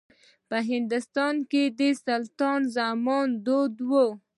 [0.49, 3.91] په هندوستان کې د سلطنت په زمانه کې دود و.